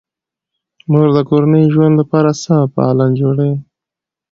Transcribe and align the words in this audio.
مور 0.91 1.07
د 1.17 1.19
کورني 1.29 1.63
ژوند 1.73 1.93
لپاره 2.01 2.29
سمه 2.41 2.65
پالن 2.75 3.11
جوړوي. 3.21 3.55